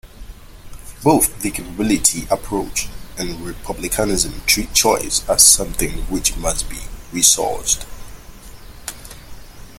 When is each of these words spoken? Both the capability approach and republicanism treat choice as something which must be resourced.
Both 1.03 1.41
the 1.43 1.51
capability 1.51 2.25
approach 2.31 2.89
and 3.19 3.39
republicanism 3.39 4.41
treat 4.47 4.73
choice 4.73 5.21
as 5.29 5.43
something 5.43 5.91
which 6.09 6.35
must 6.37 6.67
be 6.71 6.79
resourced. 7.13 7.85